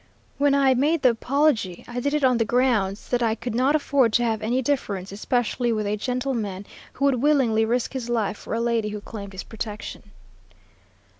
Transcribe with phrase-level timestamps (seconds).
[0.39, 3.75] When I made the apology, I did it on the grounds that I could not
[3.75, 8.37] afford to have any difference, especially with a gentleman who would willingly risk his life
[8.37, 10.01] for a lady who claimed his protection.